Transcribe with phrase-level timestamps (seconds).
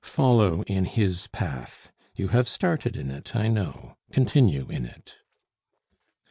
[0.03, 5.13] Follow in his path; you have started in it, I know; continue in it."